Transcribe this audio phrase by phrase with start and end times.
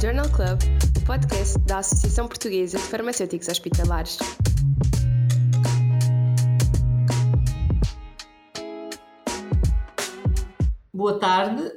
[0.00, 0.58] Journal Club,
[1.04, 4.16] podcast da Associação Portuguesa de Farmacêuticos Hospitalares.
[10.90, 11.70] Boa tarde.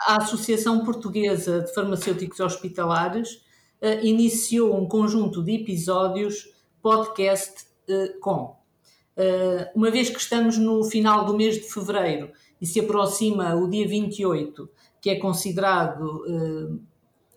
[0.00, 3.34] A Associação Portuguesa de Farmacêuticos Hospitalares
[3.82, 6.50] uh, iniciou um conjunto de episódios
[6.80, 8.56] podcast uh, com.
[9.14, 12.30] Uh, uma vez que estamos no final do mês de fevereiro
[12.62, 14.70] e se aproxima o dia 28,
[15.02, 16.24] que é considerado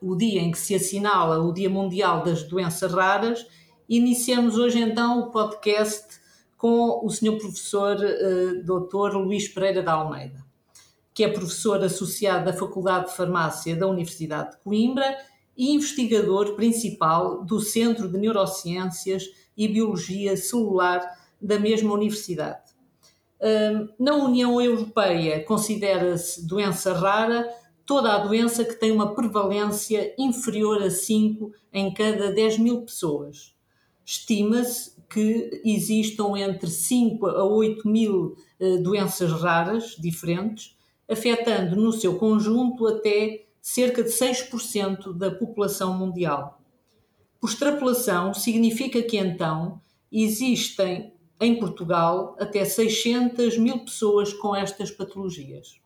[0.02, 3.46] o dia em que se assinala o Dia Mundial das Doenças Raras,
[3.88, 6.20] iniciamos hoje então o podcast
[6.58, 7.38] com o Sr.
[7.38, 9.16] Professor uh, Dr.
[9.18, 10.44] Luís Pereira da Almeida,
[11.14, 15.18] que é professor associado da Faculdade de Farmácia da Universidade de Coimbra
[15.56, 19.26] e investigador principal do Centro de Neurociências
[19.56, 21.02] e Biologia Celular
[21.40, 22.72] da mesma universidade.
[24.00, 27.50] Na União Europeia considera-se doença rara
[27.92, 33.54] toda a doença que tem uma prevalência inferior a 5 em cada 10 mil pessoas.
[34.06, 40.74] Estima-se que existam entre 5 a 8 mil eh, doenças raras diferentes,
[41.06, 46.62] afetando no seu conjunto até cerca de 6% da população mundial.
[47.42, 51.12] Por extrapolação, significa que então existem
[51.42, 55.82] em Portugal até 600 mil pessoas com estas patologias.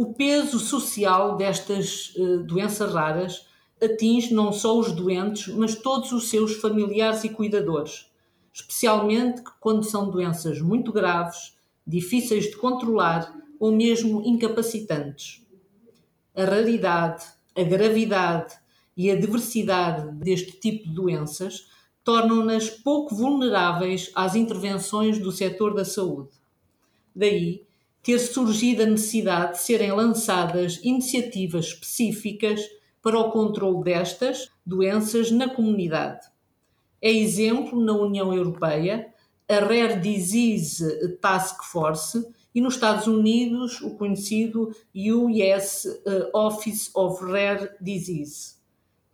[0.00, 3.48] O peso social destas uh, doenças raras
[3.82, 8.08] atinge não só os doentes, mas todos os seus familiares e cuidadores,
[8.52, 15.44] especialmente quando são doenças muito graves, difíceis de controlar ou mesmo incapacitantes.
[16.32, 17.24] A raridade,
[17.56, 18.54] a gravidade
[18.96, 21.70] e a diversidade deste tipo de doenças
[22.04, 26.30] tornam-nas pouco vulneráveis às intervenções do setor da saúde.
[27.12, 27.66] Daí
[28.08, 32.58] ter surgido a necessidade de serem lançadas iniciativas específicas
[33.02, 36.26] para o controle destas doenças na comunidade.
[37.02, 39.12] É exemplo na União Europeia
[39.46, 47.22] a Rare Disease Task Force e nos Estados Unidos o conhecido US eh, Office of
[47.22, 48.54] Rare Disease.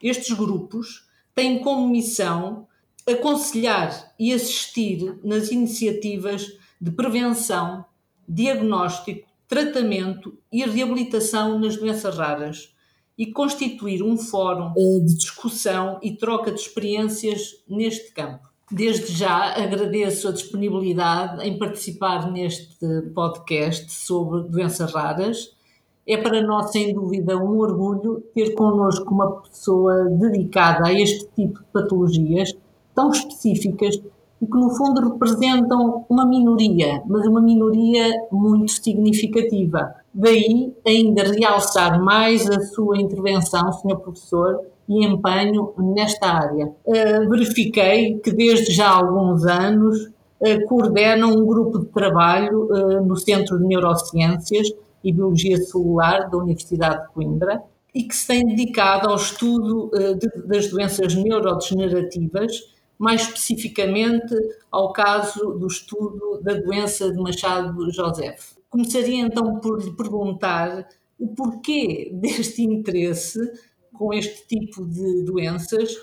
[0.01, 2.69] Estes grupos têm como missão
[3.05, 6.47] aconselhar e assistir nas iniciativas
[6.81, 7.85] de prevenção,
[8.29, 12.75] diagnóstico, tratamento e reabilitação nas doenças raras
[13.17, 18.49] e constituir um fórum de discussão e troca de experiências neste campo.
[18.71, 22.77] Desde já agradeço a disponibilidade em participar neste
[23.15, 25.55] podcast sobre doenças raras.
[26.07, 31.61] É para nós, sem dúvida, um orgulho ter connosco uma pessoa dedicada a este tipo
[31.61, 32.53] de patologias
[32.95, 34.01] tão específicas
[34.45, 39.95] e que, no fundo, representam uma minoria, mas uma minoria muito significativa.
[40.13, 43.97] Daí, ainda realçar mais a sua intervenção, Sr.
[43.97, 46.67] Professor, e empenho nesta área.
[46.85, 53.03] Uh, verifiquei que, desde já há alguns anos, uh, coordenam um grupo de trabalho uh,
[53.03, 54.69] no Centro de Neurociências
[55.03, 57.63] e Biologia Celular da Universidade de Coimbra
[57.95, 59.89] e que se tem dedicado ao estudo
[60.47, 64.35] das doenças neurodegenerativas mais especificamente
[64.71, 68.55] ao caso do estudo da doença de Machado Joseph.
[68.71, 70.89] Começaria então por lhe perguntar
[71.19, 73.39] o porquê deste interesse
[73.93, 75.97] com este tipo de doenças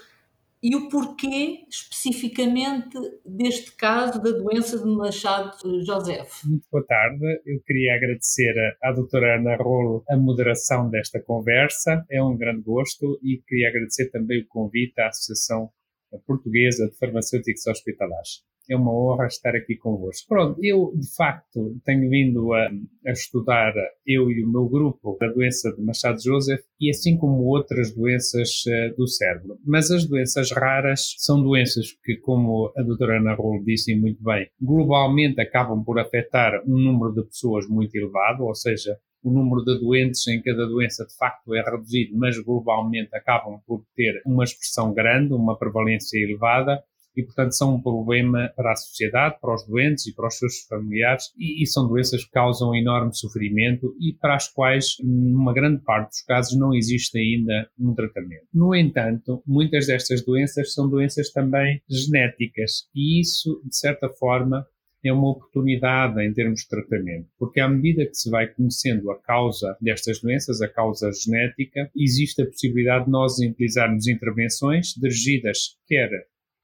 [0.64, 6.44] e o porquê especificamente deste caso da doença de Machado Joseph.
[6.46, 7.42] Muito boa tarde.
[7.46, 8.54] Eu queria agradecer
[8.84, 12.06] à doutora Ana Rolo a moderação desta conversa.
[12.10, 15.72] É um grande gosto e queria agradecer também o convite à Associação
[16.20, 18.44] Portuguesa de Farmacêuticos Hospitalares.
[18.70, 20.28] É uma honra estar aqui convosco.
[20.30, 22.70] Pronto, eu de facto tenho vindo a,
[23.08, 23.74] a, estudar,
[24.06, 28.64] eu e o meu grupo, a doença de Machado Joseph e assim como outras doenças
[28.68, 29.58] uh, do cérebro.
[29.66, 34.48] Mas as doenças raras são doenças que, como a doutora Ana Rolo disse muito bem,
[34.62, 39.80] globalmente acabam por afetar um número de pessoas muito elevado, ou seja, o número de
[39.80, 44.94] doentes em cada doença de facto é reduzido, mas globalmente acabam por ter uma expressão
[44.94, 46.84] grande, uma prevalência elevada
[47.16, 50.62] e, portanto, são um problema para a sociedade, para os doentes e para os seus
[50.62, 55.82] familiares, e, e, são doenças que causam enorme sofrimento e para as quais, numa grande
[55.84, 58.46] parte dos casos, não existe ainda um tratamento.
[58.54, 64.66] No entanto, muitas destas doenças são doenças também genéticas, e isso, de certa forma,
[65.04, 69.20] é uma oportunidade em termos de tratamento, porque à medida que se vai conhecendo a
[69.20, 76.10] causa destas doenças, a causa genética, existe a possibilidade de nós utilizarmos intervenções dirigidas quer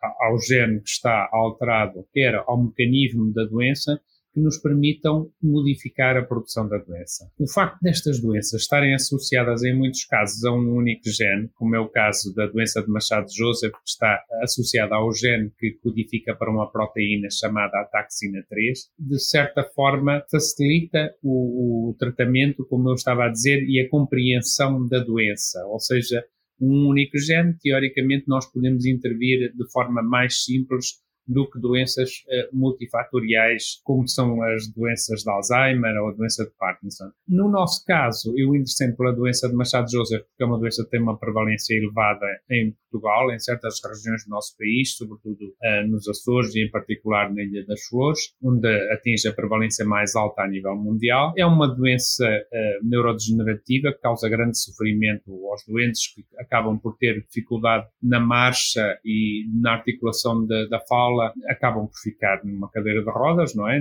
[0.02, 4.00] ao gene que está alterado, quer ao mecanismo da doença,
[4.38, 7.28] que nos permitam modificar a produção da doença.
[7.40, 11.80] O facto destas doenças estarem associadas em muitos casos a um único gene, como é
[11.80, 16.72] o caso da doença de Machado-Joseph, que está associada ao gene que codifica para uma
[16.72, 23.30] proteína chamada ataxina 3, de certa forma facilita o, o tratamento, como eu estava a
[23.30, 26.24] dizer, e a compreensão da doença, ou seja,
[26.62, 32.56] um único gene, teoricamente nós podemos intervir de forma mais simples do que doenças uh,
[32.56, 37.12] multifatoriais, como são as doenças de Alzheimer ou a doença de Parkinson.
[37.28, 41.02] No nosso caso, eu interessei pela doença de Machado-Joseph, porque é uma doença que tem
[41.02, 46.56] uma prevalência elevada em Portugal, em certas regiões do nosso país, sobretudo uh, nos Açores
[46.56, 50.76] e em particular na Ilha das Flores, onde atinge a prevalência mais alta a nível
[50.76, 51.34] mundial.
[51.38, 57.22] É uma doença uh, neurodegenerativa que causa grande sofrimento aos doentes que acabam por ter
[57.22, 61.17] dificuldade na marcha e na articulação de, da fala,
[61.48, 63.80] acabam por ficar numa cadeira de rodas, não é?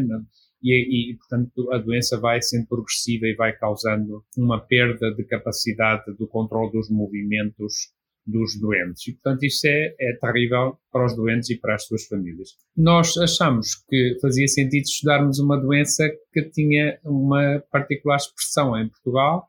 [0.63, 6.13] E, e, portanto, a doença vai sendo progressiva e vai causando uma perda de capacidade
[6.17, 7.95] do controle dos movimentos
[8.27, 9.07] dos doentes.
[9.07, 12.51] E, portanto, isso é, é terrível para os doentes e para as suas famílias.
[12.77, 19.49] Nós achamos que fazia sentido estudarmos uma doença que tinha uma particular expressão em Portugal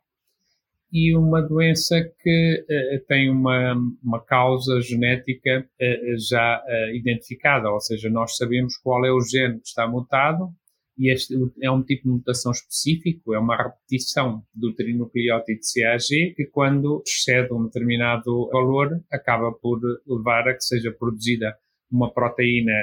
[0.91, 7.79] e uma doença que uh, tem uma, uma causa genética uh, já uh, identificada, ou
[7.79, 10.49] seja, nós sabemos qual é o gene que está mutado
[10.97, 16.45] e este é um tipo de mutação específico, é uma repetição do trinucleótido CAG que
[16.45, 21.55] quando excede um determinado valor acaba por levar a que seja produzida
[21.91, 22.73] uma proteína,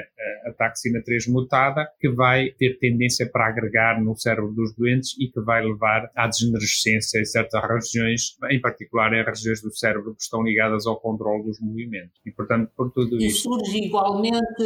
[0.47, 5.27] a taxina 3 mutada, que vai ter tendência para agregar no cérebro dos doentes e
[5.27, 10.21] que vai levar à degenerescência em certas regiões, em particular em regiões do cérebro que
[10.21, 12.19] estão ligadas ao controle dos movimentos.
[12.25, 13.39] E, portanto, por tudo e isso...
[13.39, 14.63] E surge igualmente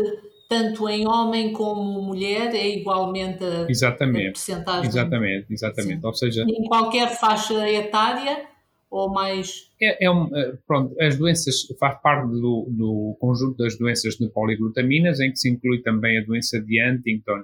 [0.50, 4.88] tanto em homem como mulher, é igualmente a, exatamente, a percentagem.
[4.88, 6.06] Exatamente, exatamente.
[6.06, 8.47] Ou seja, em qualquer faixa etária
[8.89, 9.71] ou mais.
[9.81, 14.27] É, é um, eh, pronto, as doenças faz parte do, do conjunto das doenças de
[14.30, 17.44] poliglutaminas, em que se inclui também a doença de Huntington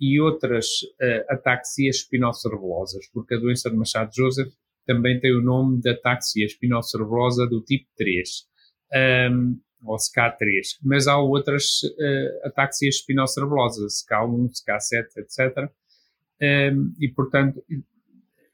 [0.00, 4.52] e outras uh, ataxias espinocerebelosas, porque a doença de Machado-Joseph
[4.86, 8.48] também tem o nome de ataxia espinocerebelosa do tipo 3.
[9.30, 15.70] Um, ou SK3, mas há outras uh, ataxias espinocerebelosas, SK1, SK7, etc.
[16.42, 17.62] Um, e, portanto,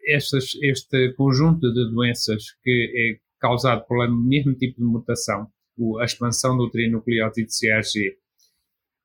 [0.06, 5.48] estas, este conjunto de doenças que é causado pelo mesmo tipo de mutação,
[6.00, 8.16] a expansão do trinucleótido CAG,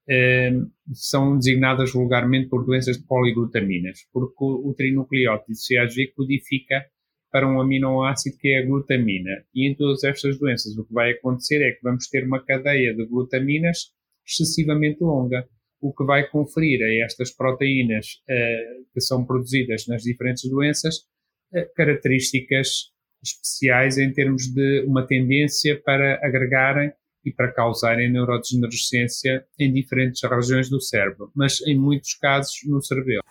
[0.09, 6.85] um, são designadas vulgarmente por doenças de poliglutaminas, porque o trinucleótido CAG codifica
[7.31, 9.31] para um aminoácido que é a glutamina.
[9.55, 12.93] E em todas estas doenças o que vai acontecer é que vamos ter uma cadeia
[12.93, 13.93] de glutaminas
[14.27, 15.47] excessivamente longa,
[15.81, 20.97] o que vai conferir a estas proteínas uh, que são produzidas nas diferentes doenças
[21.53, 22.91] uh, características
[23.23, 26.91] especiais em termos de uma tendência para agregarem
[27.23, 33.21] e para causarem neurodegenerescência em diferentes regiões do cérebro, mas em muitos casos no cerebelo.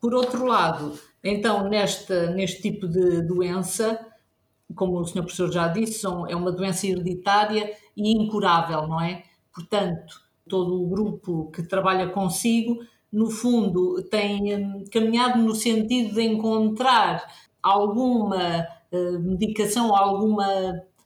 [0.00, 3.98] Por outro lado, então, neste, neste tipo de doença,
[4.74, 5.22] como o Sr.
[5.22, 9.22] Professor já disse, é uma doença hereditária e incurável, não é?
[9.54, 12.78] Portanto, todo o grupo que trabalha consigo,
[13.12, 17.24] no fundo, tem hum, caminhado no sentido de encontrar
[17.62, 20.46] alguma uh, medicação, alguma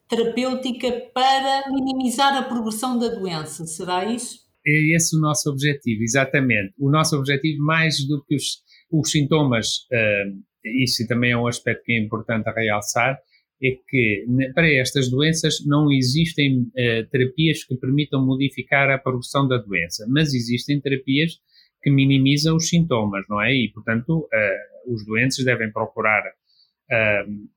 [0.08, 3.64] terapêutica para minimizar a progressão da doença.
[3.66, 4.40] Será isso?
[4.66, 6.74] É esse o nosso objetivo, exatamente.
[6.78, 11.84] O nosso objetivo, mais do que os os sintomas, uh, isso também é um aspecto
[11.84, 13.18] que é importante a realçar,
[13.62, 19.58] é que para estas doenças não existem uh, terapias que permitam modificar a progressão da
[19.58, 21.40] doença, mas existem terapias
[21.82, 23.54] que minimizam os sintomas, não é?
[23.54, 27.48] E, portanto, uh, os doentes devem procurar, uh,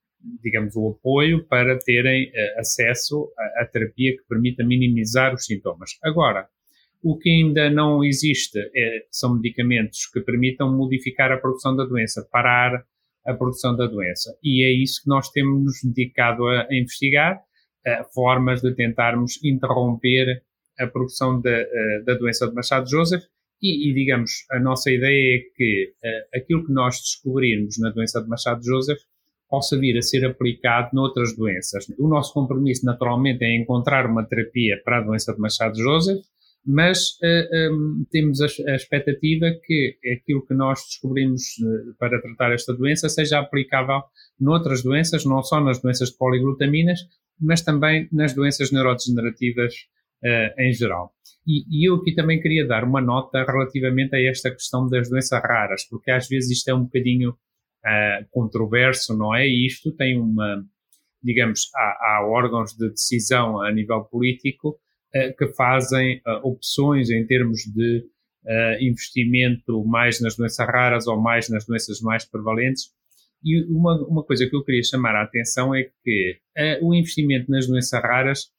[0.41, 5.91] digamos, o apoio para terem acesso à, à terapia que permita minimizar os sintomas.
[6.03, 6.47] Agora,
[7.03, 12.25] o que ainda não existe é, são medicamentos que permitam modificar a produção da doença,
[12.31, 12.85] parar
[13.25, 14.35] a produção da doença.
[14.43, 20.43] E é isso que nós temos dedicado a, a investigar, uh, formas de tentarmos interromper
[20.79, 23.23] a produção uh, da doença de Machado-Joseph.
[23.61, 25.93] E, e, digamos, a nossa ideia é que
[26.35, 28.99] aquilo que nós descobrirmos na doença de Machado-Joseph
[29.49, 31.85] possa vir a ser aplicado noutras doenças.
[31.97, 36.25] O nosso compromisso, naturalmente, é encontrar uma terapia para a doença de Machado-Joseph,
[36.65, 41.93] mas uh, eh, um, ehm, temos a, a, expectativa que aquilo que nós descobrimos uh,
[41.99, 44.01] para tratar esta doença seja aplicável
[44.39, 46.99] noutras doenças, não só nas doenças de poliglutaminas,
[47.39, 49.73] mas também nas doenças neurodegenerativas
[50.23, 51.11] uh, em geral.
[51.45, 55.41] E, e, eu aqui também queria dar uma nota relativamente a esta questão das doenças
[55.43, 57.35] raras, porque às vezes isto é um bocadinho
[58.31, 59.45] controverso, não é?
[59.45, 60.63] Isto tem uma,
[61.21, 64.79] digamos, há, há órgãos de decisão a nível político
[65.37, 68.05] que fazem uh, opções em termos de
[68.81, 72.89] investimento mais nas doenças raras ou mais nas doenças mais prevalentes.
[73.41, 76.37] E uma, uma coisa que eu queria chamar a atenção é que
[76.81, 78.51] o investimento nas doenças raras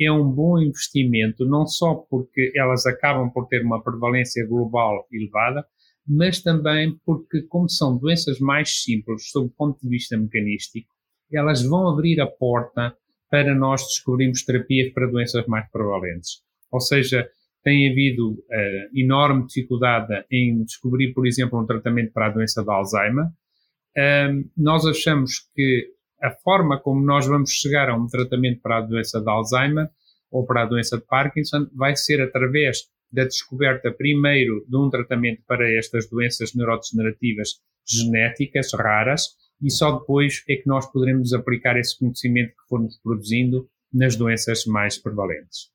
[0.00, 5.66] é um bom investimento, não só porque elas acabam por ter uma prevalência global elevada,
[6.06, 10.88] mas também porque, como são doenças mais simples, sob o ponto de vista mecanístico,
[11.30, 12.96] elas vão abrir a porta
[13.30, 16.42] para nós descobrirmos terapias para doenças mais prevalentes.
[16.70, 17.28] Ou seja,
[17.62, 22.70] tem havido uh, enorme dificuldade em descobrir, por exemplo, um tratamento para a doença de
[22.70, 23.26] Alzheimer.
[23.26, 25.88] Uh, nós achamos que
[26.22, 29.88] a forma como nós vamos chegar a um tratamento para a doença de Alzheimer
[30.30, 32.78] ou para a doença de Parkinson vai ser através
[33.10, 39.28] da descoberta primeiro de um tratamento para estas doenças neurodegenerativas genéticas raras
[39.62, 44.64] e só depois é que nós poderemos aplicar esse conhecimento que formos produzindo nas doenças
[44.64, 45.70] mais prevalentes.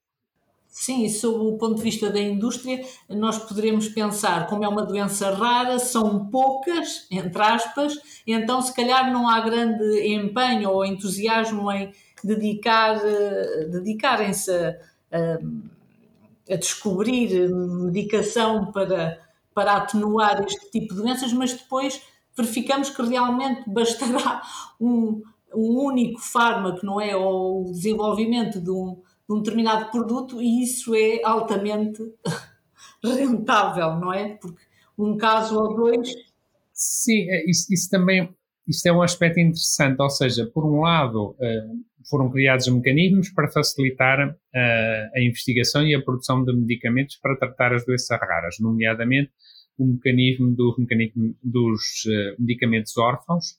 [0.67, 5.29] Sim, sob o ponto de vista da indústria, nós poderemos pensar, como é uma doença
[5.29, 7.93] rara, são poucas, entre aspas,
[8.25, 14.75] então se calhar não há grande empenho ou entusiasmo em dedicar, eh, dedicarem-se a,
[15.11, 19.19] a, a, descobrir medicação para,
[19.53, 22.01] para atenuar este tipo de doenças, mas depois
[22.35, 24.41] verificamos que realmente bastará
[24.79, 25.21] um,
[25.53, 27.15] um único fármaco, não é?
[27.15, 32.01] Ou o desenvolvimento de um de um determinado produto e isso é altamente
[33.03, 34.35] rentável, não é?
[34.35, 34.61] Porque
[34.97, 36.13] um caso ou dois.
[36.73, 38.29] Sim, é, isso, isso também
[38.67, 41.67] isso é um aspecto interessante, ou seja, por um lado, eh,
[42.09, 47.73] foram criados mecanismos para facilitar eh, a investigação e a produção de medicamentos para tratar
[47.73, 49.31] as doenças raras, nomeadamente
[49.77, 53.57] o mecanismo, do, mecanismo dos eh, medicamentos órfãos,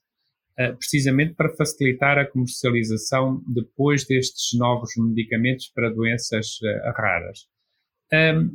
[0.56, 7.46] eh, precisamente para facilitar a comercialização depois destes novos medicamentos para doenças eh, raras.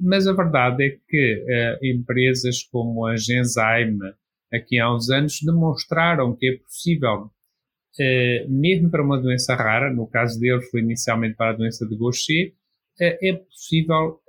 [0.02, 1.46] Mas a verdade é que
[1.84, 4.14] empresas como a Genzyme,
[4.54, 7.30] aqui há uns anos, demonstraram que é possível,
[8.48, 12.54] mesmo para uma doença rara, no caso deles foi inicialmente para a doença de Gaucher,
[13.02, 14.22] é possível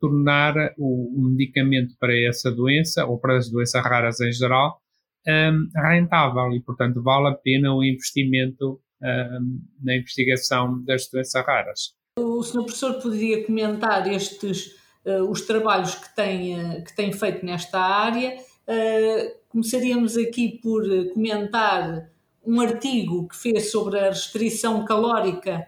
[0.00, 4.80] tornar o medicamento para essa doença, ou para as doenças raras em geral,
[5.26, 11.94] um, rentável e, portanto, vale a pena o investimento um, na investigação das doenças raras.
[12.18, 12.62] O Sr.
[12.64, 14.74] Professor poderia comentar estes,
[15.04, 18.36] uh, os trabalhos que tem, uh, que tem feito nesta área.
[18.66, 22.10] Uh, começaríamos aqui por comentar
[22.44, 25.66] um artigo que fez sobre a restrição calórica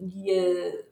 [0.00, 0.85] e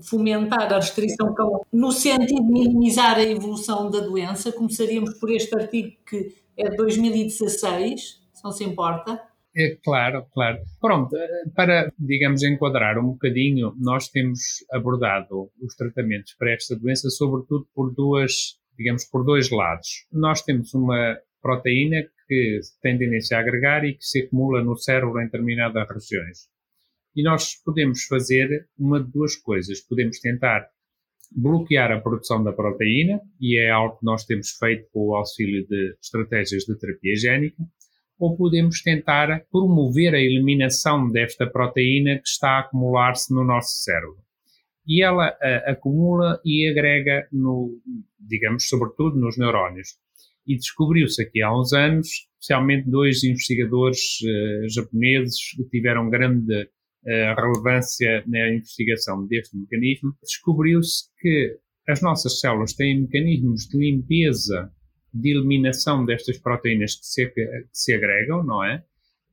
[0.00, 4.52] fomentar a restrição calórica no sentido de minimizar a evolução da doença.
[4.52, 9.20] Começaríamos por este artigo que é de 2016, se não se importa.
[9.56, 10.58] É, claro, claro.
[10.80, 11.16] Pronto,
[11.54, 14.40] para, digamos, enquadrar um bocadinho, nós temos
[14.72, 20.06] abordado os tratamentos para esta doença, sobretudo por duas, digamos, por dois lados.
[20.12, 25.20] Nós temos uma proteína que tem tendência a agregar e que se acumula no cérebro
[25.20, 26.48] em determinadas regiões.
[27.14, 29.80] E nós podemos fazer uma de duas coisas.
[29.80, 30.66] Podemos tentar
[31.34, 35.66] bloquear a produção da proteína, e é algo que nós temos feito com o auxílio
[35.66, 37.62] de estratégias de terapia génica,
[38.18, 44.18] ou podemos tentar promover a eliminação desta proteína que está a acumular-se no nosso cérebro.
[44.86, 47.80] E ela a, acumula e agrega, no,
[48.18, 49.96] digamos, sobretudo nos neurónios.
[50.46, 56.68] E descobriu-se aqui há uns anos, especialmente dois investigadores uh, japoneses que tiveram grande
[57.06, 61.58] a relevância na investigação deste mecanismo, descobriu-se que
[61.88, 64.72] as nossas células têm mecanismos de limpeza,
[65.12, 68.82] de eliminação destas proteínas que se, que se agregam, não é?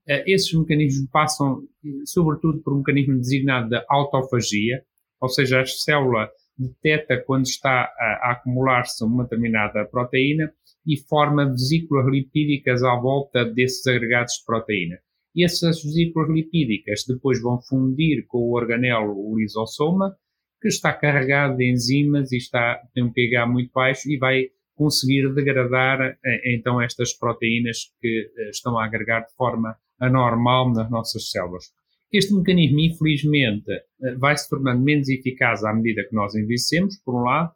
[0.07, 1.63] Eh, esses mecanismos passam,
[2.05, 4.83] sobretudo, por um mecanismo designado de autofagia,
[5.19, 10.53] ou seja, a célula detecta quando está a, a acumular-se uma determinada proteína
[10.85, 14.97] e forma vesículas lipídicas à volta desses agregados de proteína.
[15.35, 20.15] E essas vesículas lipídicas depois vão fundir com o organelo o lisossoma,
[20.61, 25.33] que está carregado de enzimas e está, tem um pH muito baixo e vai conseguir
[25.33, 31.29] degradar eh, então estas proteínas que eh, estão a agregar de forma anormal nas nossas
[31.29, 31.65] células.
[32.11, 37.15] Este mecanismo, infelizmente, eh, vai se tornando menos eficaz à medida que nós envelhecemos, por
[37.15, 37.51] um lado,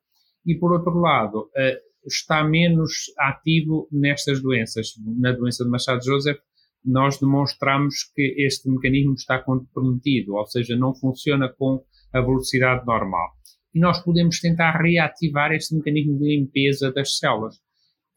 [0.45, 1.49] e por outro lado,
[2.05, 4.89] está menos ativo nestas doenças.
[5.03, 6.37] Na doença de Machado-Joseph,
[6.85, 13.29] nós demonstramos que este mecanismo está comprometido, ou seja, não funciona com a velocidade normal.
[13.75, 17.55] e nós podemos tentar reativar este mecanismo de limpeza das células.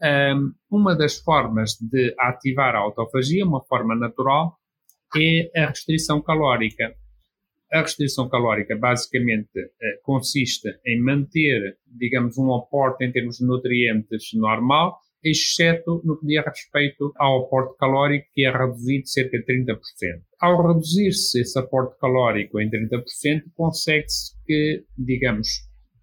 [0.01, 4.57] Um, uma das formas de ativar a autofagia, uma forma natural,
[5.17, 6.95] é a restrição calórica.
[7.73, 14.31] A restrição calórica basicamente eh, consiste em manter, digamos, um aporte em termos de nutrientes
[14.35, 19.79] normal, exceto no que diz respeito ao aporte calórico, que é reduzido cerca de 30%.
[20.41, 25.49] Ao reduzir-se esse aporte calórico em 30%, consegue-se que, digamos,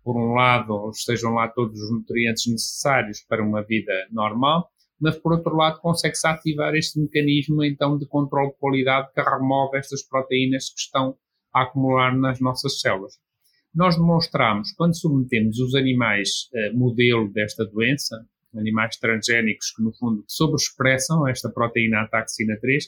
[0.04, 4.70] por um lado, estejam lá todos os nutrientes necessários para uma vida normal,
[5.00, 9.78] mas por outro lado consegue-se ativar este mecanismo então de controle de qualidade que remove
[9.78, 11.18] estas proteínas que estão
[11.54, 13.14] a acumular nas nossas células.
[13.74, 18.26] Nós demonstramos, quando submetemos os animais eh, modelo desta doença,
[18.58, 22.86] animais transgénicos que no fundo sobreexpressam esta proteína ataxina 3,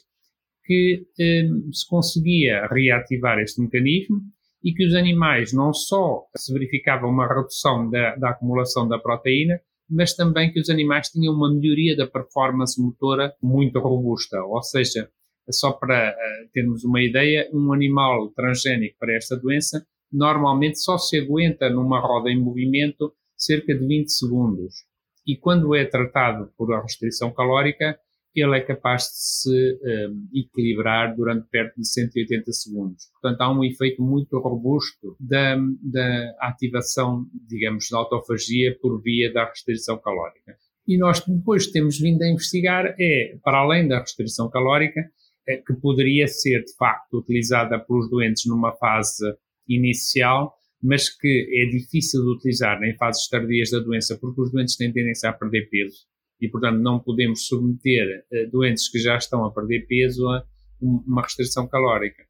[0.64, 4.22] que eh, se conseguia reativar este mecanismo
[4.64, 9.60] e que os animais não só se verificava uma redução da, da acumulação da proteína,
[9.90, 14.44] mas também que os animais tinham uma melhoria da performance motora muito robusta.
[14.44, 15.10] Ou seja,
[15.50, 21.20] só para uh, termos uma ideia, um animal transgénico para esta doença normalmente só se
[21.20, 24.86] aguenta numa roda em movimento cerca de 20 segundos.
[25.28, 28.00] E quando é tratado por a restrição calórica,
[28.34, 29.80] ele é capaz de se
[30.10, 33.06] um, equilibrar durante perto de 180 segundos.
[33.14, 39.46] Portanto, há um efeito muito robusto da, da ativação, digamos, da autofagia por via da
[39.46, 40.56] restrição calórica.
[40.88, 45.02] E nós depois temos vindo a investigar é, para além da restrição calórica,
[45.48, 49.26] é, que poderia ser de facto utilizada pelos doentes numa fase
[49.68, 50.54] inicial,
[50.88, 54.94] mas que é difícil de utilizar em fases tardias da doença, porque os doentes têm
[54.94, 55.98] tendência a perder peso
[56.40, 60.46] e, portanto, não podemos submeter uh, doentes que já estão a perder peso a
[60.82, 62.24] uma restrição calórica.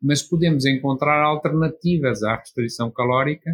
[0.00, 3.50] Mas podemos encontrar alternativas à restrição calórica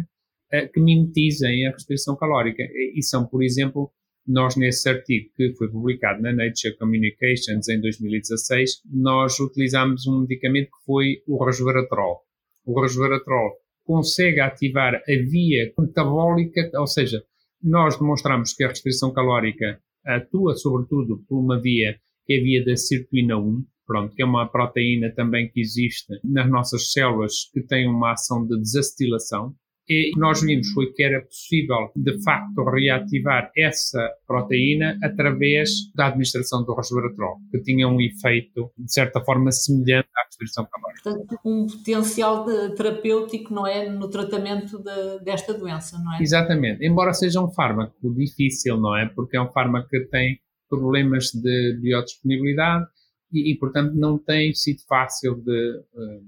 [0.53, 2.63] uh, que mimetizem a restrição calórica.
[2.63, 3.91] E são, por exemplo,
[4.25, 10.67] nós nesse artigo que foi publicado na Nature Communications em 2016, nós utilizamos um medicamento
[10.67, 12.21] que foi o resveratrol.
[12.65, 17.23] O resveratrol consegue ativar a via metabólica, ou seja,
[17.61, 22.65] nós demonstramos que a restrição calórica atua sobretudo por uma via que é a via
[22.65, 27.61] da sirtuina 1, pronto, que é uma proteína também que existe nas nossas células que
[27.61, 29.55] tem uma ação de desacetilação.
[29.87, 36.63] E nós vimos foi que era possível, de facto, reativar essa proteína através da administração
[36.63, 41.03] do resveratrol, que tinha um efeito, de certa forma, semelhante à restrição calórica.
[41.03, 42.45] Portanto, um potencial
[42.75, 46.21] terapêutico, não é, no tratamento de, desta doença, não é?
[46.21, 46.83] Exatamente.
[46.83, 49.05] Embora seja um fármaco difícil, não é?
[49.07, 52.87] Porque é um fármaco que tem problemas de biodisponibilidade
[53.31, 56.23] e, e portanto, não tem sido fácil de uh,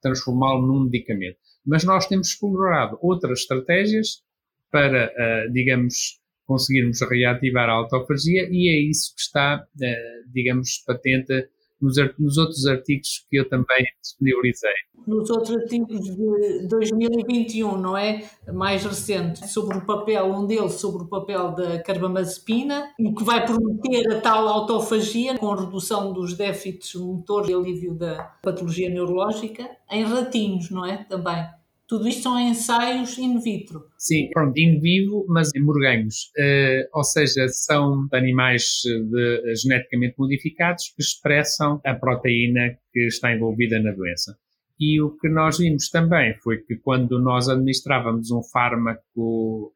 [0.00, 1.38] transformá-lo num medicamento.
[1.68, 4.22] Mas nós temos explorado outras estratégias
[4.70, 11.46] para, uh, digamos, conseguirmos reativar a autofagia e é isso que está, uh, digamos, patente
[11.80, 14.72] nos, nos, outros artigos que eu também disponibilizei.
[15.06, 18.24] Nos outros artigos de 2021, não é?
[18.52, 23.46] Mais recente, sobre o papel, um deles sobre o papel da carbamazepina, o que vai
[23.46, 30.02] prometer a tal autofagia com redução dos déficits motores e alívio da patologia neurológica em
[30.02, 31.04] ratinhos, não é?
[31.04, 31.46] Também.
[31.88, 33.86] Tudo isto são ensaios in vitro.
[33.96, 36.30] Sim, pronto, in vivo, mas em morganhos.
[36.38, 43.80] Uh, ou seja, são animais de, geneticamente modificados que expressam a proteína que está envolvida
[43.80, 44.36] na doença.
[44.78, 49.72] E o que nós vimos também foi que quando nós administrávamos um fármaco,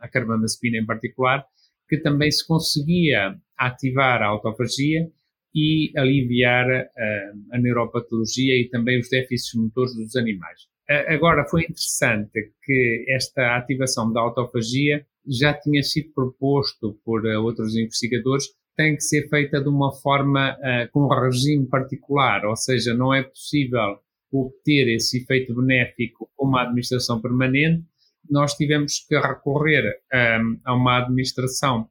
[0.00, 1.44] a carbamazepina em particular,
[1.86, 5.06] que também se conseguia ativar a autofagia
[5.54, 10.71] e aliviar uh, a neuropatologia e também os déficits motores dos animais.
[11.08, 17.76] Agora, foi interessante que esta ativação da autofagia já tinha sido proposto por uh, outros
[17.76, 22.94] investigadores, tem que ser feita de uma forma uh, com um regime particular, ou seja,
[22.94, 23.98] não é possível
[24.32, 27.84] obter esse efeito benéfico com uma administração permanente.
[28.30, 31.86] Nós tivemos que recorrer um, ehm, a uma administração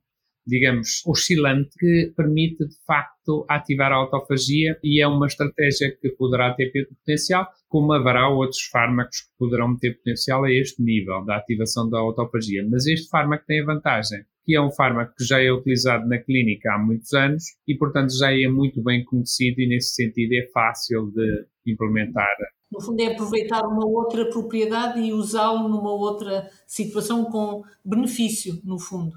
[0.52, 6.54] digamos, oscilante que permite de facto ativar a autofagia e é uma estratégia que poderá
[6.54, 11.90] ter potencial, como haverá outros fármacos que poderão ter potencial a este nível da ativação
[11.90, 12.68] da autofagia.
[12.70, 16.18] Mas este fármaco tem a vantagem que é um fármaco que já é utilizado na
[16.18, 20.50] clínica há muitos anos e, portanto, já é muito bem conhecido e, nesse sentido, é
[20.52, 22.36] fácil de implementar.
[22.72, 28.80] No fundo, é aproveitar uma outra propriedade e usá-lo numa outra situação com benefício, no
[28.80, 29.16] fundo.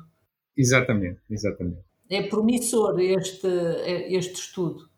[0.57, 1.83] Exatamente, exatamente.
[2.11, 3.49] É promissor este,
[4.09, 4.89] este estudo.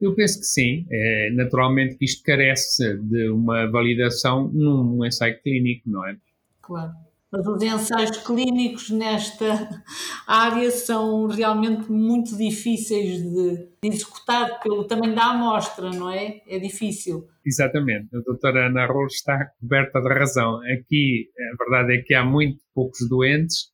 [0.00, 0.86] Eu penso que sim.
[0.90, 6.16] É, naturalmente que isto carece de uma validação num ensaio clínico, não é?
[6.60, 6.92] Claro.
[7.30, 9.68] Mas os ensaios clínicos nesta
[10.26, 16.40] área são realmente muito difíceis de, executar pelo tamanho da amostra, não é?
[16.46, 17.26] É difícil.
[17.44, 18.14] Exatamente.
[18.14, 20.60] A doutora Ana Rolo está coberta de razão.
[20.72, 23.70] Aqui, a verdade é que há muito poucos doentes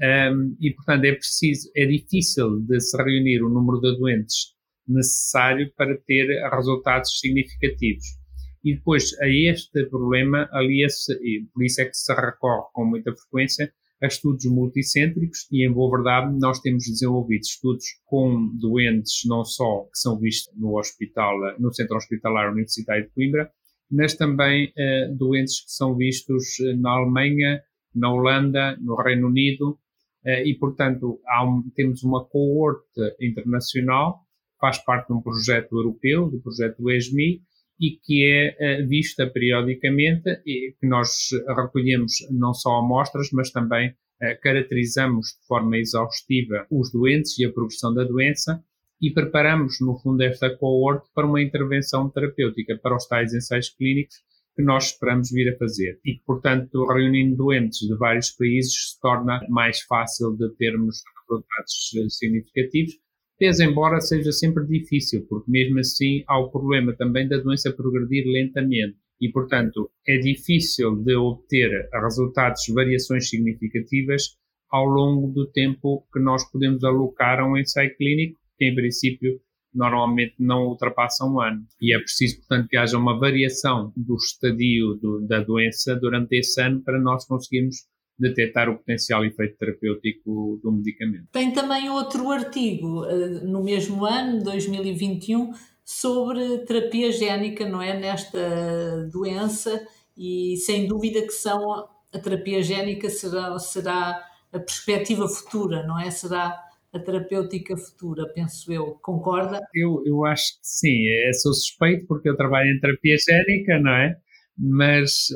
[0.00, 4.54] um, e, portanto, é preciso, é difícil de se reunir o número de doentes
[4.86, 8.04] necessário para ter resultados significativos.
[8.62, 13.14] E depois a este problema alia-se, e por isso é que se recorre com muita
[13.14, 19.44] frequência a estudos multicêntricos e, em boa verdade, nós temos desenvolvido estudos com doentes não
[19.44, 23.50] só que são vistos no hospital, no Centro Hospitalar Universitário de Coimbra,
[23.90, 27.62] mas também uh, doentes que são vistos eh, na Alemanha,
[27.94, 29.78] na Holanda, no Reino Unido,
[30.24, 34.20] e, portanto, um, temos uma coorte internacional,
[34.60, 37.42] faz parte de um projeto europeu, do projeto ESMI,
[37.80, 43.94] e que é uh, vista periodicamente e que nós recolhemos não só amostras, mas também
[44.42, 48.64] caracterizamos de forma exaustiva os doentes e a progressão da doença
[49.04, 54.16] e preparamos, no fundo, esta coorte para uma intervenção terapêutica, para os tais ensaios clínicos
[54.54, 55.98] que nós esperamos vir a fazer.
[56.04, 62.08] E portanto, reunindo doentes de vários países se torna mais fácil de termos resultados eh,
[62.08, 63.04] significativos
[63.38, 68.24] pese embora seja sempre difícil, porque mesmo assim há o problema também da doença progredir
[68.26, 74.36] lentamente e, portanto, é difícil de obter resultados, variações significativas
[74.70, 79.40] ao longo do tempo que nós podemos alocar a um ensaio clínico, que em princípio
[79.74, 81.64] normalmente não ultrapassa um ano.
[81.80, 86.60] E é preciso, portanto, que haja uma variação do estadio do, da doença durante esse
[86.60, 87.76] ano para nós conseguirmos
[88.18, 91.26] detectar o potencial efeito terapêutico do medicamento.
[91.32, 95.52] Tem também outro artigo eh, no mesmo ano, 2021,
[95.84, 97.98] sobre terapia génica, não é?
[97.98, 99.84] Nesta doença,
[100.16, 106.10] e sem dúvida que são a terapia génica será, será a perspectiva futura, não é?
[106.10, 106.56] Será
[106.94, 108.98] a terapêutica futura, penso eu.
[109.02, 109.60] Concorda?
[109.74, 111.06] Eu, eu acho que sim.
[111.26, 114.16] Eu sou suspeito porque eu trabalho em terapia génica, não é?
[114.56, 115.26] mas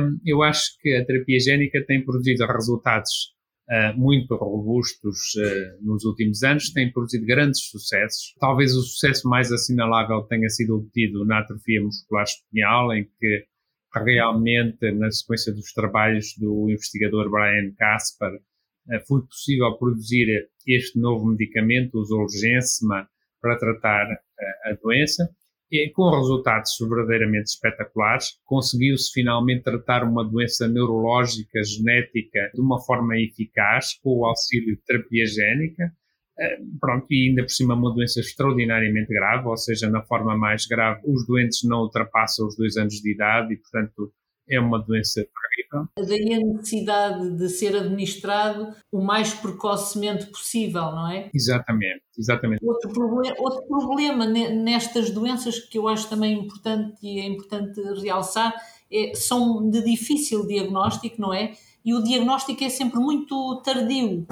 [0.00, 3.34] um, eu acho que a terapia génica tem produzido resultados
[3.70, 8.34] uh, muito robustos uh, nos últimos anos, tem produzido grandes sucessos.
[8.38, 13.44] Talvez o sucesso mais assinalável tenha sido obtido na atrofia muscular espinhal, em que
[13.94, 18.32] realmente, na sequência dos trabalhos do investigador Brian Casper,
[19.06, 23.08] foi possível produzir este novo medicamento, o Zolgensma,
[23.40, 24.06] para tratar
[24.64, 25.28] a doença
[25.70, 28.38] e com resultados verdadeiramente espetaculares.
[28.44, 34.82] Conseguiu-se finalmente tratar uma doença neurológica genética de uma forma eficaz, com o auxílio de
[34.82, 35.92] terapia génica.
[36.38, 40.66] Eh, pronto, e ainda por cima uma doença extraordinariamente grave, ou seja, na forma mais
[40.66, 44.12] grave, os doentes não ultrapassam os dois anos de idade e, portanto,
[44.48, 45.88] é uma doença terrível.
[45.98, 51.30] Daí a necessidade de ser administrado o mais precocemente possível, não é?
[51.34, 52.64] Exatamente, exatamente.
[52.64, 58.54] Outro, proble outro problema nestas doenças que eu acho também importante e é importante realçar
[58.90, 61.52] é, são de difícil diagnóstico, não é?
[61.84, 64.26] E o diagnóstico é sempre muito tardio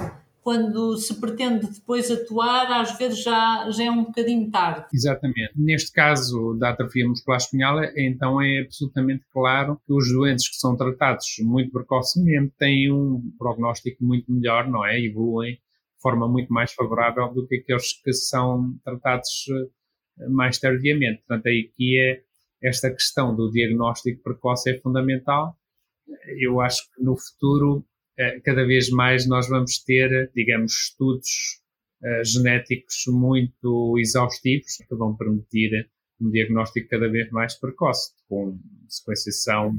[0.45, 4.85] quando se pretende depois atuar, às vezes já, já é um bocadinho tarde.
[4.93, 5.53] Exatamente.
[5.55, 10.77] Neste caso da atrofia muscular espinhal, então é absolutamente claro que os doentes que são
[10.77, 15.01] tratados muito precocemente têm um prognóstico muito melhor, não é?
[15.01, 15.59] Evoluem de
[15.99, 21.23] forma muito mais favorável do que aqueles que são tratados eh, mais tardiamente.
[21.27, 22.21] Portanto, aí que é
[22.61, 25.57] esta questão do diagnóstico precoce é fundamental.
[26.39, 27.83] Eu acho que no futuro
[28.43, 31.61] cada vez mais nós vamos ter, digamos, estudos
[32.01, 39.77] uh, genéticos muito exaustivos que vão permitir um diagnóstico cada vez mais precoce, com sequenciação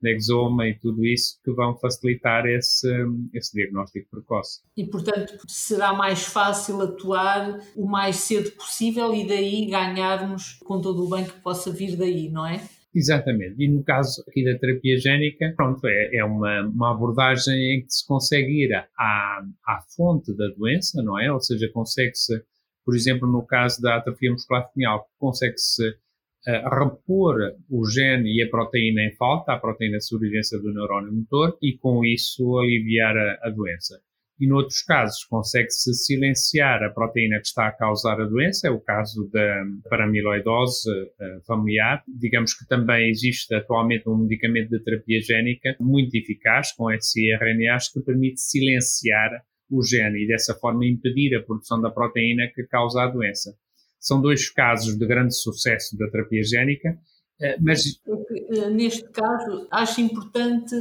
[0.00, 2.88] de exoma e tudo isso que vão facilitar esse,
[3.34, 4.60] esse diagnóstico precoce.
[4.76, 11.04] E, portanto, será mais fácil atuar o mais cedo possível e daí ganharmos com todo
[11.04, 12.62] o bem que possa vir daí, não é?
[12.94, 13.62] Exatamente.
[13.62, 17.92] E no caso aqui da terapia génica, pronto, é, é uma, uma abordagem em que
[17.92, 21.30] se consegue ir à, à fonte da doença, não é?
[21.30, 22.42] Ou seja, consegue-se,
[22.84, 27.36] por exemplo, no caso da atrofia muscular espinhal, consegue-se uh, repor
[27.70, 31.76] o gene e a proteína em falta, a proteína de sobrevivência do neurónio motor, e
[31.76, 34.00] com isso aliviar a, a doença
[34.40, 38.80] e noutros casos consegue-se silenciar a proteína que está a causar a doença, é o
[38.80, 42.02] caso da paramiloidose uh, familiar.
[42.06, 48.00] Digamos que também existe atualmente um medicamento de terapia génica muito eficaz, com siRNAs, que
[48.00, 53.06] permite silenciar o gene e dessa forma impedir a produção da proteína que causa a
[53.06, 53.54] doença.
[54.00, 56.96] são dois casos de grande sucesso da terapia génica,
[57.60, 58.00] mas...
[58.72, 60.74] Neste caso, acho importante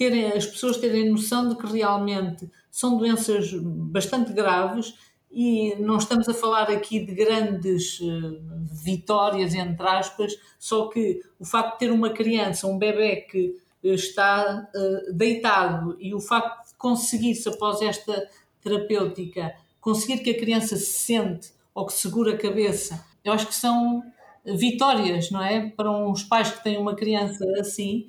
[0.00, 4.94] terem, as pessoas terem noção de que realmente são doenças bastante graves
[5.30, 8.40] e não estamos a falar aqui de grandes uh,
[8.82, 14.66] vitórias, entre aspas, só que o facto de ter uma criança, um bebê que está
[14.74, 18.26] uh, deitado e o facto de conseguir-se após esta
[18.62, 23.54] terapêutica, conseguir que a criança se sente ou que segura a cabeça, eu acho que
[23.54, 24.02] são
[24.46, 25.68] vitórias, não é?
[25.68, 28.08] Para uns pais que têm uma criança assim,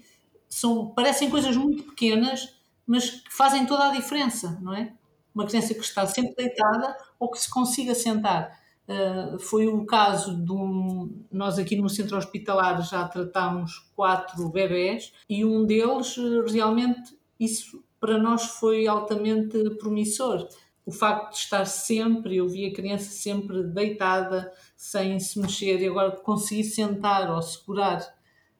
[0.51, 4.93] são, parecem coisas muito pequenas, mas que fazem toda a diferença, não é?
[5.33, 8.59] Uma criança que está sempre deitada ou que se consiga sentar.
[8.85, 11.23] Uh, foi o caso de um.
[11.31, 16.17] Nós aqui no centro hospitalar já tratámos quatro bebés e um deles
[16.51, 20.49] realmente isso para nós foi altamente promissor.
[20.85, 25.87] O facto de estar sempre, eu vi a criança sempre deitada, sem se mexer, e
[25.87, 28.01] agora conseguir sentar ou segurar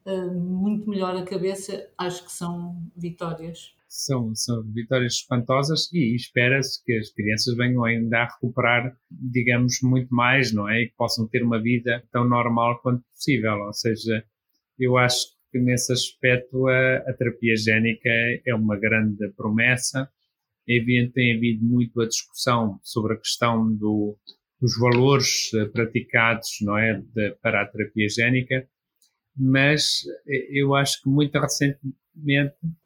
[0.06, 6.82] uh, muito melhor a cabeça, acho que são vitórias são, são vitórias espantosas e espera-se
[6.86, 10.84] que as crianças venham ainda a recuperar, digamos, muito mais, não é?
[10.84, 13.58] E que possam ter uma vida tão normal quanto possível.
[13.58, 14.24] Ou seja,
[14.80, 18.10] eu acho que nesse aspecto a, a terapia génica
[18.48, 20.10] é uma grande promessa.
[20.68, 24.18] É evidente tem havido muito a discussão sobre a questão do,
[24.62, 28.66] dos valores eh, praticados, não é, de, para a terapia génica,
[29.36, 31.94] mas eh, eu acho que muito recentemente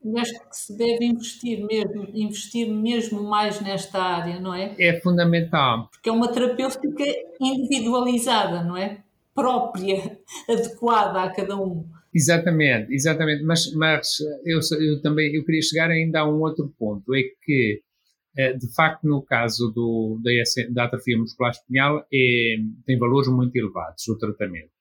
[0.04, 4.76] e acho que se deve investir mesmo, investir mesmo mais nesta área, não é?
[4.80, 5.90] É fundamental.
[5.92, 7.04] Porque é uma terapêutica
[7.42, 9.04] individualizada, não é?
[9.34, 11.86] Própria, adequada a cada um.
[12.14, 13.44] Exatamente, exatamente.
[13.44, 17.82] Mas, mas eu, eu também eu queria chegar ainda a um outro ponto, é que
[18.38, 20.32] eh, de facto, no caso do, da,
[20.72, 22.56] da atrofia muscular espinhal, é,
[22.86, 24.75] tem valores muito elevados o tratamento.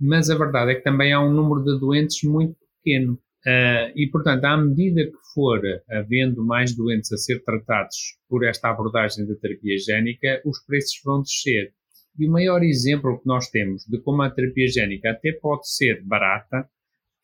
[0.00, 3.14] Mas a verdade é que também há um número de doentes muito pequeno.
[3.46, 7.96] Uh, e, portanto, à medida que for havendo mais doentes a ser tratados
[8.28, 11.72] por esta abordagem da terapia génica, os preços vão descer.
[12.18, 16.02] E o maior exemplo que nós temos de como a terapia génica até pode ser
[16.02, 16.68] barata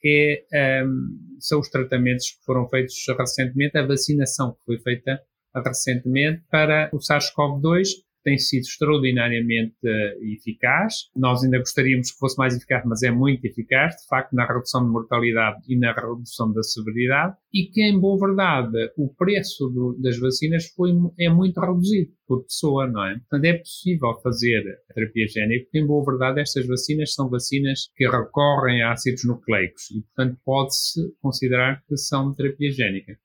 [0.05, 5.21] é, um, são os tratamentos que foram feitos recentemente, a vacinação que foi feita
[5.65, 7.89] recentemente para o SARS-CoV-2
[8.23, 11.09] tem sido extraordinariamente uh, eficaz.
[11.17, 14.85] Nós ainda gostaríamos que fosse mais eficaz, mas é muito eficaz, de facto, na redução
[14.85, 17.37] de mortalidade e na redução da severidade.
[17.53, 22.45] E que, em boa verdade, o preço do, das vacinas foi, é muito reduzido por
[22.45, 23.19] pessoa, não é?
[23.19, 27.91] Portanto, é possível fazer a terapia génica, porque, em boa verdade, estas vacinas são vacinas
[27.95, 33.19] que recorrem a ácidos nucleicos e, portanto, pode-se considerar que são terapia génica,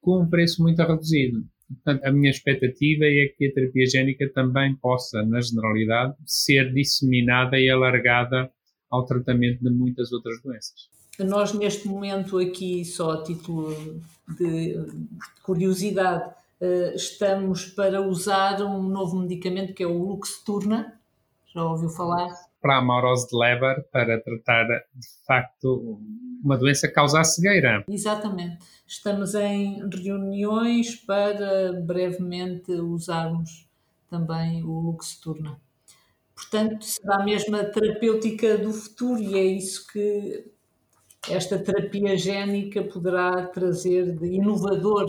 [0.00, 1.44] com um preço muito reduzido.
[1.68, 7.58] Portanto, a minha expectativa é que a terapia génica também possa, na generalidade, ser disseminada
[7.58, 8.50] e alargada
[8.90, 10.88] ao tratamento de muitas outras doenças.
[11.18, 13.74] Nós, neste momento, aqui, só a título
[14.38, 14.76] de
[15.42, 20.94] curiosidade, eh, estamos para usar um novo medicamento que é o Luxturna.
[21.54, 22.28] Já ouviu falar?
[22.66, 26.00] Para a amaurose de Leber, para tratar, de facto,
[26.42, 27.84] uma doença que causa a cegueira.
[27.88, 28.58] Exatamente.
[28.84, 33.68] Estamos em reuniões para brevemente usarmos
[34.10, 35.60] também o Luxturna.
[36.34, 40.50] Portanto, será mesmo a terapêutica do futuro e é isso que
[41.30, 45.06] esta terapia génica poderá trazer de inovador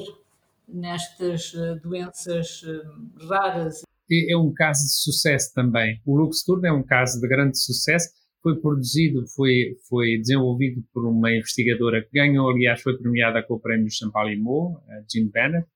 [0.68, 3.82] nestas eh, doenças eh, raras.
[4.10, 6.02] É um caso de sucesso também.
[6.06, 8.10] O Luxturna é um caso de grande sucesso
[8.48, 13.60] foi produzido, foi, foi desenvolvido por uma investigadora que ganhou, aliás, foi premiada com o
[13.60, 15.68] prémio Champalimau, Jean Bennett.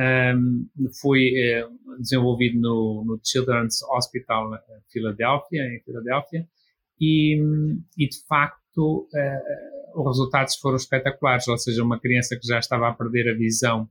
[0.00, 0.68] Um,
[1.00, 4.52] foi uh, desenvolvido no, no, Children's Hospital
[4.92, 6.48] Philadelphia, em Filadélfia,
[7.00, 7.36] e,
[7.96, 12.88] e, de facto uh, os resultados foram espetaculares, ou seja, uma criança que já estava
[12.88, 13.90] a perder a visão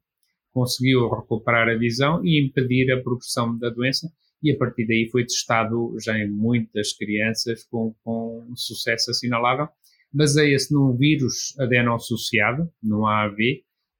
[0.58, 5.24] conseguiu recuperar a visão e impedir a progressão da doença e a partir daí foi
[5.24, 9.67] testado já em muitas crianças com, com sucesso assinalável.
[10.12, 13.38] Baseia-se num vírus adeno-associado, no AAV.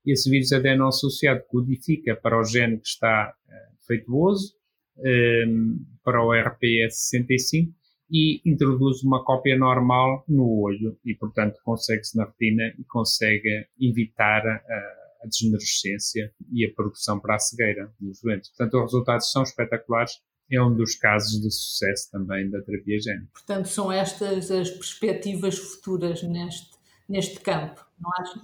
[0.04, 4.54] Esse vírus adeno-associado codifica para o gene que está uh, feituoso,
[4.98, 7.72] um, ehm, para o RPS65,
[8.10, 14.48] e introduz uma cópia normal no olho e, portanto, consegue-se na retina e consegue evitar
[14.48, 18.50] a, a degenerescência e a progressão para a cegueira dos doentes.
[18.50, 20.14] Portanto, os resultados são espetaculares
[20.50, 23.30] é um dos casos de sucesso também da terapia génica.
[23.34, 26.72] Portanto, são estas as perspectivas futuras neste,
[27.08, 28.40] neste campo, não acha?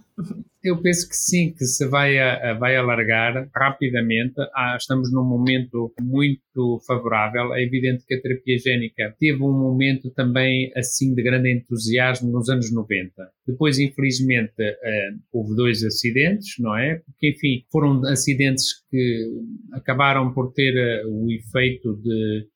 [0.63, 4.35] Eu penso que sim, que se vai, a, vai alargar rapidamente.
[4.55, 7.53] Ah, estamos num momento muito favorável.
[7.53, 12.47] É evidente que a terapia génica teve um momento também assim de grande entusiasmo nos
[12.49, 13.11] anos 90.
[13.45, 17.01] Depois, infelizmente, eh, houve dois acidentes, não é?
[17.05, 19.29] Porque, enfim, foram acidentes que
[19.73, 22.47] acabaram por ter eh, o efeito de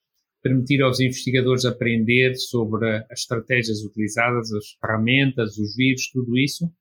[0.41, 6.71] permitir aos investigadores aprender sobre as estratégias utilizadas, as ferramentas, os vírus, tudo isso,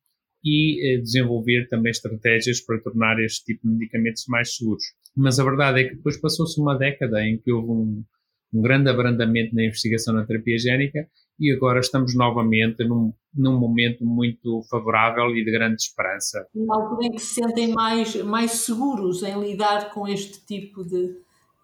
[0.44, 4.84] e eh, desenvolver também estratégias para tornar este tipo de medicamentos mais seguros.
[5.16, 8.04] Mas a verdade é que depois passou-se uma década em que houve um,
[8.52, 14.04] um grande abrandamento na investigação na terapia génica e agora estamos novamente num, num momento
[14.04, 16.46] muito favorável e de grande esperança.
[16.54, 21.14] Na altura em que se sentem mais, mais seguros em lidar com este tipo de,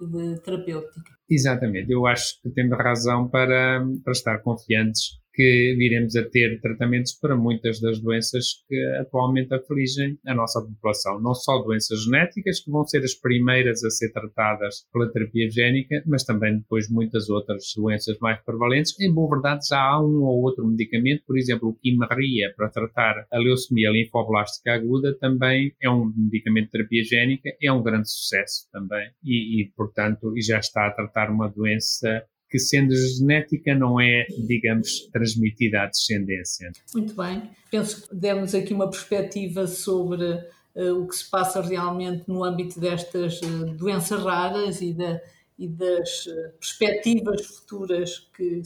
[0.01, 1.13] de terapêutica.
[1.29, 7.13] Exatamente, eu acho que temos razão para, para estar confiantes que viremos a ter tratamentos
[7.13, 11.21] para muitas das doenças que atualmente afligem a nossa população.
[11.21, 16.03] Não só doenças genéticas, que vão ser as primeiras a ser tratadas pela terapia génica,
[16.07, 18.99] mas também depois muitas outras doenças mais prevalentes.
[19.01, 23.27] Em boa verdade, já há um ou outro medicamento, por exemplo, o Quimaria, para tratar
[23.31, 28.69] a leucemia linfoblástica aguda, também é um medicamento de terapia génica, é um grande sucesso
[28.71, 29.11] também.
[29.25, 35.09] E, e portanto, já está a tratar uma doença que sendo genética não é, digamos,
[35.11, 36.71] transmitida à descendência.
[36.95, 37.51] Muito bem.
[37.71, 40.35] Penso que demos aqui uma perspectiva sobre
[40.77, 45.19] uh, o que se passa realmente no âmbito destas uh, doenças raras e, da,
[45.59, 48.61] e das uh, perspectivas futuras que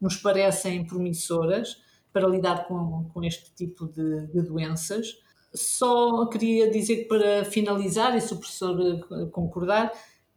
[0.00, 1.78] nos parecem promissoras
[2.12, 5.16] para lidar com, com este tipo de, de doenças.
[5.52, 9.92] Só queria dizer que para finalizar, e se o professor concordar,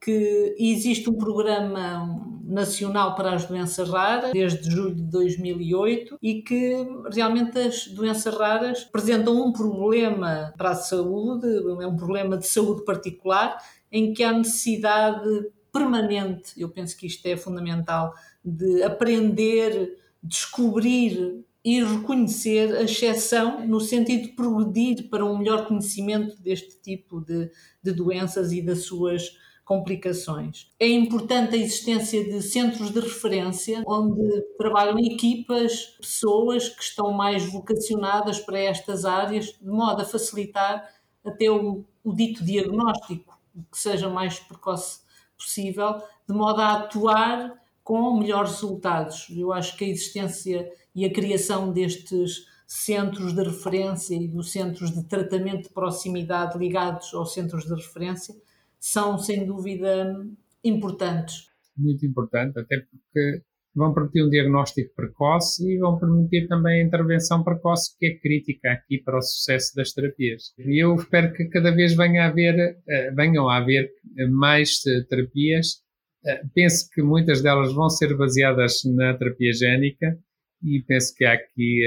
[0.06, 6.76] que existe um programa nacional para as doenças raras desde julho de 2008 e que
[7.12, 11.48] realmente as doenças raras apresentam um problema para a saúde,
[11.82, 13.58] é um problema de saúde particular
[13.92, 15.28] em que há necessidade
[15.74, 18.14] permanente, eu penso que isto é fundamental,
[18.44, 26.40] de aprender, descobrir e reconhecer a exceção no sentido de progredir para um melhor conhecimento
[26.40, 27.50] deste tipo de,
[27.82, 29.36] de doenças e das suas
[29.66, 30.72] complicações.
[30.80, 37.44] É importante a existência de centros de referência onde trabalham equipas, pessoas que estão mais
[37.52, 40.88] vocacionadas para estas áreas, de modo a facilitar
[41.26, 43.38] até o, o dito diagnóstico,
[43.72, 45.00] que seja mais precoce
[45.36, 45.98] possível,
[46.30, 49.28] de modo a atuar com melhores resultados.
[49.30, 54.92] Eu acho que a existência e a criação destes centros de referência e dos centros
[54.92, 58.36] de tratamento de proximidade ligados aos centros de referência
[58.86, 60.16] são sem dúvida
[60.64, 61.48] importantes.
[61.76, 63.42] Muito importante, até porque
[63.74, 68.72] vão permitir um diagnóstico precoce e vão permitir também a intervenção precoce, que é crítica
[68.72, 70.54] aqui para o sucesso das terapias.
[70.60, 73.90] E eu espero que cada vez venha a haver, eh, venham a haver
[74.30, 75.82] mais eh, terapias.
[76.24, 80.16] Eh, penso que muitas delas vão ser baseadas na terapia génica
[80.64, 81.82] e penso que há aqui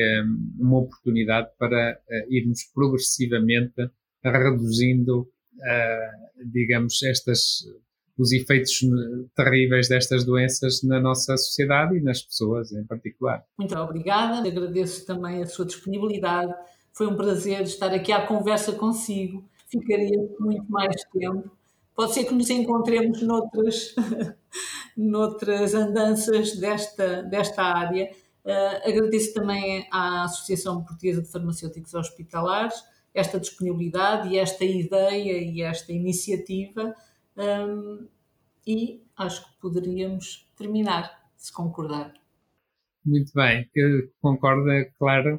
[0.59, 3.89] uma oportunidade para irmos progressivamente
[4.23, 5.29] reduzindo
[6.45, 7.67] digamos, estas,
[8.19, 8.81] os efeitos
[9.35, 13.45] terríveis destas doenças na nossa sociedade e nas pessoas em particular.
[13.57, 16.53] Muito obrigada, agradeço também a sua disponibilidade.
[16.93, 19.49] Foi um prazer estar aqui à conversa consigo.
[19.69, 21.51] Ficaria muito mais tempo.
[21.95, 23.95] Pode ser que nos encontremos noutras,
[24.97, 28.11] noutras andanças desta, desta área.
[28.45, 32.75] Uh, agradeço também à Associação Portuguesa de Farmacêuticos Hospitalares
[33.19, 36.95] esta disponibilidade e esta ideia e esta iniciativa
[37.37, 38.07] um,
[38.67, 42.13] e acho que poderíamos terminar, se concordar.
[43.05, 45.31] Muito bem, eu concordo, é claro.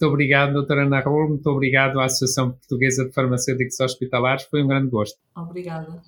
[0.00, 4.68] Muito obrigado, doutora Ana Raul, muito obrigado à Associação Portuguesa de Farmacêuticos Hospitalares, foi um
[4.68, 5.18] grande gosto.
[5.36, 6.00] Obrigada.